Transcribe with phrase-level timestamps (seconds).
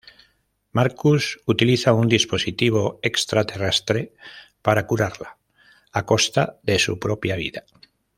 [0.77, 3.99] Marcus utiliza un dispositivo extraterrestre
[4.63, 5.37] para curarla
[5.91, 7.65] a costa de su propia vida.